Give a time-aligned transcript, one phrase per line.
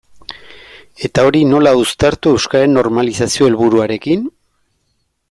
[1.09, 4.29] Eta hori nola uztartu euskararen normalizazio helburuarekin?